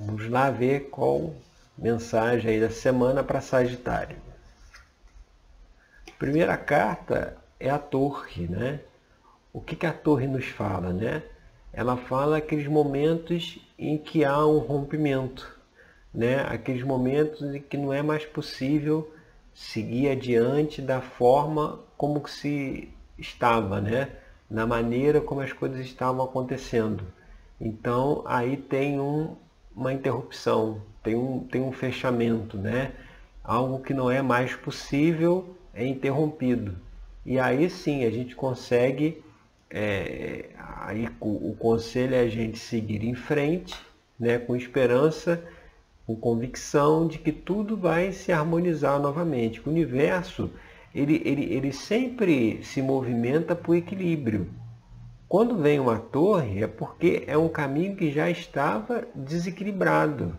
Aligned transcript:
Vamos 0.00 0.28
lá 0.30 0.48
ver 0.48 0.90
qual 0.90 1.34
mensagem 1.76 2.52
aí 2.52 2.60
da 2.60 2.70
semana 2.70 3.24
para 3.24 3.40
Sagitário. 3.40 4.16
Primeira 6.16 6.56
carta 6.56 7.36
é 7.58 7.68
a 7.68 7.80
torre, 7.80 8.46
né? 8.46 8.78
O 9.52 9.60
que, 9.60 9.74
que 9.74 9.86
a 9.86 9.92
torre 9.92 10.28
nos 10.28 10.46
fala, 10.46 10.92
né? 10.92 11.24
Ela 11.72 11.96
fala 11.96 12.36
aqueles 12.36 12.68
momentos 12.68 13.58
em 13.76 13.98
que 13.98 14.24
há 14.24 14.46
um 14.46 14.58
rompimento, 14.58 15.52
né? 16.14 16.42
Aqueles 16.42 16.84
momentos 16.84 17.42
em 17.42 17.60
que 17.60 17.76
não 17.76 17.92
é 17.92 18.00
mais 18.00 18.24
possível 18.24 19.12
seguir 19.52 20.10
adiante 20.10 20.80
da 20.80 21.00
forma 21.00 21.80
como 21.96 22.24
se 22.28 22.88
estava, 23.18 23.80
né? 23.80 24.10
Na 24.48 24.64
maneira 24.64 25.20
como 25.20 25.40
as 25.40 25.52
coisas 25.52 25.80
estavam 25.80 26.24
acontecendo. 26.24 27.04
Então 27.60 28.22
aí 28.24 28.56
tem 28.56 29.00
um, 29.00 29.36
uma 29.78 29.92
interrupção, 29.92 30.82
tem 31.04 31.14
um, 31.14 31.40
tem 31.40 31.60
um 31.60 31.70
fechamento, 31.70 32.58
né? 32.58 32.92
Algo 33.44 33.78
que 33.80 33.94
não 33.94 34.10
é 34.10 34.20
mais 34.20 34.54
possível 34.56 35.56
é 35.72 35.86
interrompido. 35.86 36.76
E 37.24 37.38
aí 37.38 37.70
sim 37.70 38.04
a 38.04 38.10
gente 38.10 38.34
consegue, 38.34 39.22
é, 39.70 40.46
aí 40.80 41.08
o, 41.20 41.50
o 41.50 41.56
conselho 41.56 42.14
é 42.14 42.20
a 42.20 42.28
gente 42.28 42.58
seguir 42.58 43.04
em 43.04 43.14
frente, 43.14 43.74
né, 44.18 44.38
com 44.38 44.56
esperança, 44.56 45.42
com 46.04 46.16
convicção 46.16 47.06
de 47.06 47.18
que 47.18 47.30
tudo 47.30 47.76
vai 47.76 48.10
se 48.10 48.32
harmonizar 48.32 48.98
novamente. 48.98 49.60
O 49.64 49.70
universo 49.70 50.50
ele, 50.94 51.22
ele, 51.24 51.44
ele 51.52 51.72
sempre 51.72 52.60
se 52.64 52.82
movimenta 52.82 53.54
por 53.54 53.76
equilíbrio. 53.76 54.48
Quando 55.28 55.58
vem 55.58 55.78
uma 55.78 55.98
torre 55.98 56.62
é 56.62 56.66
porque 56.66 57.24
é 57.26 57.36
um 57.36 57.48
caminho 57.48 57.96
que 57.96 58.10
já 58.10 58.30
estava 58.30 59.06
desequilibrado, 59.14 60.36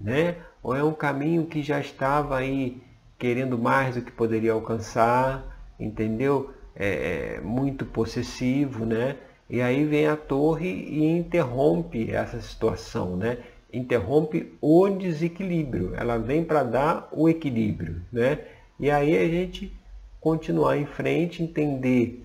né? 0.00 0.36
ou 0.62 0.74
é 0.74 0.82
um 0.82 0.92
caminho 0.92 1.46
que 1.46 1.62
já 1.62 1.80
estava 1.80 2.38
aí 2.38 2.82
querendo 3.18 3.58
mais 3.58 3.94
do 3.94 4.02
que 4.02 4.12
poderia 4.12 4.52
alcançar, 4.52 5.74
entendeu? 5.78 6.50
É, 6.74 7.36
é, 7.36 7.40
muito 7.40 7.84
possessivo, 7.84 8.86
né? 8.86 9.16
E 9.48 9.60
aí 9.60 9.84
vem 9.84 10.06
a 10.06 10.16
torre 10.16 10.68
e 10.68 11.04
interrompe 11.04 12.10
essa 12.10 12.40
situação, 12.40 13.16
né? 13.16 13.38
Interrompe 13.72 14.54
o 14.60 14.88
desequilíbrio. 14.88 15.94
Ela 15.96 16.16
vem 16.16 16.44
para 16.44 16.62
dar 16.62 17.08
o 17.12 17.28
equilíbrio, 17.28 18.00
né? 18.12 18.38
E 18.78 18.90
aí 18.90 19.16
a 19.16 19.28
gente 19.28 19.72
continuar 20.20 20.76
em 20.76 20.86
frente, 20.86 21.42
entender 21.42 22.24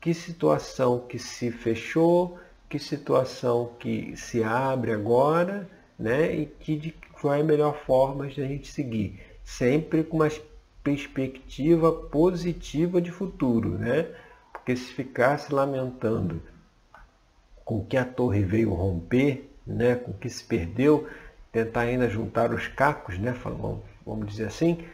que 0.00 0.14
situação 0.14 1.00
que 1.00 1.18
se 1.18 1.50
fechou, 1.50 2.38
que 2.68 2.78
situação 2.78 3.72
que 3.78 4.16
se 4.16 4.42
abre 4.44 4.92
agora, 4.92 5.68
né? 5.98 6.34
E 6.34 6.46
que 6.46 6.76
de 6.76 6.92
qual 7.20 7.34
é 7.34 7.40
a 7.40 7.44
melhor 7.44 7.76
forma 7.84 8.26
de 8.28 8.42
a 8.42 8.46
gente 8.46 8.70
seguir 8.70 9.20
sempre 9.44 10.04
com 10.04 10.18
uma 10.18 10.30
perspectiva 10.84 11.90
positiva 11.92 13.00
de 13.00 13.10
futuro, 13.10 13.70
né? 13.70 14.06
Porque 14.52 14.76
se 14.76 14.92
ficar 14.92 15.38
se 15.38 15.52
lamentando 15.52 16.42
com 17.64 17.84
que 17.84 17.96
a 17.96 18.04
torre 18.04 18.44
veio 18.44 18.72
romper, 18.72 19.50
né? 19.66 19.96
Com 19.96 20.12
que 20.12 20.28
se 20.28 20.44
perdeu, 20.44 21.08
tentar 21.50 21.82
ainda 21.82 22.08
juntar 22.08 22.52
os 22.52 22.68
cacos, 22.68 23.18
né? 23.18 23.34
Vamos 24.06 24.26
dizer 24.28 24.46
assim, 24.46 24.84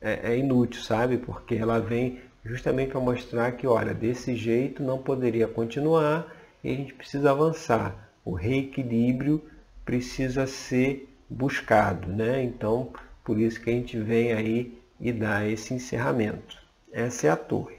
é, 0.00 0.32
é 0.32 0.38
inútil, 0.38 0.82
sabe? 0.82 1.16
Porque 1.16 1.54
ela 1.54 1.80
vem 1.80 2.20
justamente 2.44 2.90
para 2.90 3.00
mostrar 3.00 3.52
que, 3.52 3.66
olha, 3.66 3.92
desse 3.94 4.34
jeito 4.34 4.82
não 4.82 4.98
poderia 4.98 5.46
continuar 5.46 6.34
e 6.62 6.70
a 6.70 6.74
gente 6.74 6.94
precisa 6.94 7.30
avançar. 7.30 8.10
O 8.24 8.32
reequilíbrio 8.32 9.42
precisa 9.84 10.46
ser 10.46 11.08
buscado, 11.28 12.08
né? 12.08 12.42
Então, 12.42 12.92
por 13.24 13.38
isso 13.38 13.60
que 13.60 13.70
a 13.70 13.72
gente 13.72 13.98
vem 13.98 14.32
aí 14.32 14.78
e 15.00 15.12
dá 15.12 15.46
esse 15.46 15.72
encerramento. 15.74 16.58
Essa 16.92 17.28
é 17.28 17.30
a 17.30 17.36
torre. 17.36 17.78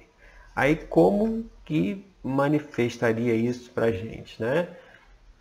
Aí 0.55 0.75
como 0.75 1.45
que 1.65 2.05
manifestaria 2.23 3.33
isso 3.33 3.71
para 3.71 3.87
a 3.87 3.91
gente, 3.91 4.41
né? 4.41 4.67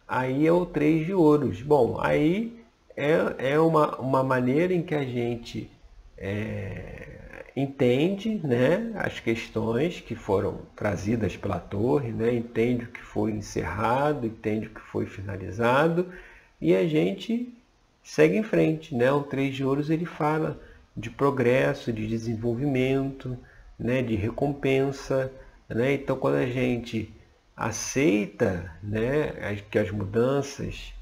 Aí 0.06 0.46
é 0.46 0.52
o 0.52 0.66
três 0.66 1.06
de 1.06 1.14
ouros. 1.14 1.62
Bom, 1.62 1.98
aí 2.00 2.60
é, 2.96 3.52
é 3.52 3.58
uma, 3.58 3.96
uma 3.98 4.22
maneira 4.22 4.74
em 4.74 4.82
que 4.82 4.94
a 4.94 5.04
gente 5.04 5.70
é, 6.16 7.20
entende 7.56 8.40
né, 8.44 8.92
as 8.94 9.20
questões 9.20 10.00
que 10.00 10.14
foram 10.14 10.60
trazidas 10.76 11.36
pela 11.36 11.58
torre, 11.58 12.12
né, 12.12 12.34
entende 12.34 12.84
o 12.84 12.88
que 12.88 13.00
foi 13.00 13.32
encerrado, 13.32 14.26
entende 14.26 14.66
o 14.66 14.70
que 14.70 14.80
foi 14.80 15.06
finalizado, 15.06 16.06
e 16.60 16.74
a 16.74 16.86
gente 16.86 17.52
segue 18.02 18.36
em 18.36 18.42
frente. 18.42 18.94
Né? 18.94 19.10
O 19.12 19.22
Três 19.22 19.54
de 19.54 19.64
Ouros 19.64 19.90
ele 19.90 20.04
fala 20.04 20.60
de 20.96 21.10
progresso, 21.10 21.92
de 21.92 22.06
desenvolvimento, 22.06 23.36
né? 23.78 24.02
de 24.02 24.14
recompensa. 24.14 25.32
Né? 25.68 25.94
Então, 25.94 26.16
quando 26.16 26.36
a 26.36 26.46
gente 26.46 27.12
aceita 27.56 28.72
né? 28.82 29.56
que 29.70 29.78
as 29.78 29.90
mudanças, 29.90 30.92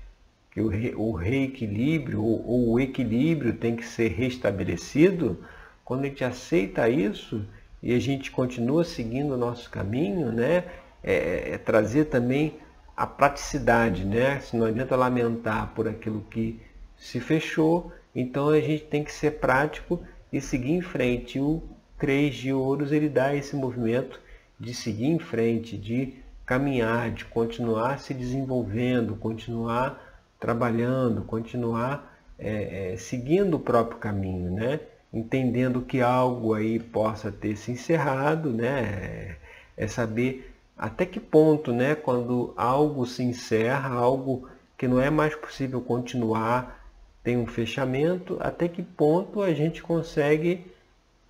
que 0.51 0.61
o, 0.61 0.71
o 1.01 1.13
reequilíbrio 1.13 2.23
ou 2.23 2.71
o 2.71 2.81
equilíbrio 2.81 3.55
tem 3.55 3.77
que 3.77 3.85
ser 3.85 4.09
restabelecido, 4.09 5.45
quando 5.89 6.05
a 6.05 6.09
gente 6.09 6.23
aceita 6.23 6.87
isso 6.87 7.43
e 7.83 7.95
a 7.95 7.99
gente 7.99 8.31
continua 8.31 8.85
seguindo 8.85 9.33
o 9.33 9.39
nosso 9.39 9.71
caminho, 9.71 10.31
né? 10.31 10.65
é, 11.03 11.53
é 11.53 11.59
trazer 11.59 12.05
também 12.07 12.59
a 12.95 13.07
praticidade, 13.07 14.05
né? 14.05 14.39
Se 14.41 14.55
não 14.55 14.67
adianta 14.67 14.95
lamentar 14.95 15.73
por 15.75 15.89
aquilo 15.89 16.21
que 16.31 16.61
se 16.95 17.21
fechou, 17.21 17.91
então 18.15 18.51
a 18.51 18.61
gente 18.61 18.85
tem 18.85 19.03
que 19.03 19.13
ser 19.13 19.39
prático 19.39 20.03
e 20.31 20.41
seguir 20.41 20.73
em 20.73 20.83
frente. 20.83 21.41
O 21.41 21.63
3 21.99 22.35
de 22.35 22.53
ouros 22.53 22.93
ele 22.93 23.09
dá 23.09 23.35
esse 23.35 23.57
movimento 23.57 24.21
de 24.61 24.75
seguir 24.75 25.07
em 25.07 25.19
frente, 25.19 25.79
de 25.79 26.15
caminhar, 26.45 27.11
de 27.11 27.25
continuar 27.25 27.99
se 27.99 28.13
desenvolvendo, 28.13 29.17
continuar 29.17 30.21
trabalhando, 30.39 31.23
continuar 31.23 32.19
é, 32.39 32.93
é, 32.93 32.97
seguindo 32.99 33.55
o 33.55 33.61
próprio 33.61 33.99
caminho, 33.99 34.51
né? 34.51 34.81
Entendendo 35.13 35.83
que 35.83 36.01
algo 36.01 36.55
aí 36.55 36.79
possa 36.79 37.33
ter 37.33 37.57
se 37.57 37.73
encerrado, 37.73 38.51
né? 38.51 39.37
é 39.77 39.87
saber 39.87 40.55
até 40.77 41.07
que 41.07 41.21
ponto, 41.21 41.73
né? 41.73 41.95
quando 41.95 42.53
algo 42.57 43.07
se 43.07 43.23
encerra, 43.23 43.95
algo 43.95 44.49
que 44.77 44.87
não 44.87 45.01
é 45.01 45.11
mais 45.11 45.35
possível 45.35 45.81
continuar, 45.81 46.85
tem 47.23 47.37
um 47.37 47.47
fechamento, 47.47 48.37
até 48.41 48.69
que 48.69 48.83
ponto 48.83 49.43
a 49.43 49.53
gente 49.53 49.83
consegue 49.83 50.67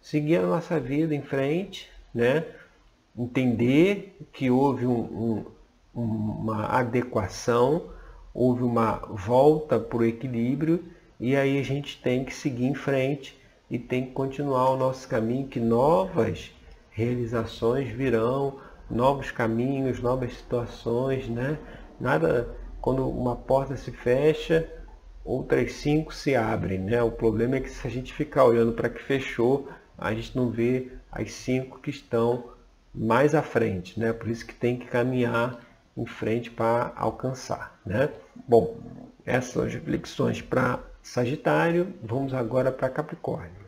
seguir 0.01 0.37
a 0.37 0.47
nossa 0.47 0.79
vida 0.79 1.15
em 1.15 1.23
frente, 1.23 1.89
né? 2.15 2.45
entender 3.17 4.17
que 4.33 4.51
houve 4.51 4.87
um, 4.87 5.45
um, 5.95 6.01
uma 6.01 6.67
adequação, 6.67 7.91
houve 8.35 8.63
uma 8.63 8.99
volta 9.09 9.79
para 9.79 9.99
o 9.99 10.05
equilíbrio 10.05 10.85
e 11.19 11.35
aí 11.35 11.59
a 11.59 11.63
gente 11.63 12.01
tem 12.01 12.25
que 12.25 12.35
seguir 12.35 12.67
em 12.67 12.75
frente 12.75 13.38
e 13.71 13.79
tem 13.79 14.07
que 14.07 14.13
continuar 14.13 14.71
o 14.71 14.77
nosso 14.77 15.09
caminho, 15.09 15.49
que 15.49 15.61
novas 15.61 16.51
realizações 16.91 17.89
virão, 17.89 18.59
novos 18.91 19.31
caminhos, 19.31 20.01
novas 20.01 20.35
situações, 20.35 21.29
né? 21.29 21.59
Nada, 22.01 22.49
quando 22.81 23.09
uma 23.09 23.37
porta 23.37 23.77
se 23.77 23.91
fecha, 23.91 24.69
outras 25.25 25.73
cinco 25.73 26.15
se 26.15 26.35
abrem. 26.35 26.79
Né? 26.79 27.03
O 27.03 27.11
problema 27.11 27.57
é 27.57 27.61
que 27.61 27.71
se 27.71 27.87
a 27.87 27.91
gente 27.91 28.15
ficar 28.15 28.45
olhando 28.45 28.73
para 28.73 28.89
que 28.89 29.03
fechou, 29.03 29.69
a 29.97 30.15
gente 30.15 30.35
não 30.35 30.51
vê 30.51 30.89
as 31.13 31.33
cinco 31.33 31.81
que 31.81 31.91
estão 31.91 32.45
mais 32.95 33.35
à 33.35 33.43
frente. 33.43 33.99
Né? 34.01 34.13
Por 34.13 34.29
isso 34.29 34.47
que 34.47 34.55
tem 34.55 34.79
que 34.79 34.87
caminhar 34.87 35.61
em 35.97 36.07
frente 36.07 36.51
para 36.51 36.93
alcançar. 36.97 37.79
Né? 37.85 38.09
Bom, 38.49 38.79
essas 39.27 39.53
são 39.53 39.65
as 39.65 39.75
reflexões 39.75 40.41
para 40.41 40.81
Sagitário. 41.09 41.95
Vamos 42.03 42.35
agora 42.35 42.71
para 42.71 42.91
Capricórnio. 42.91 43.68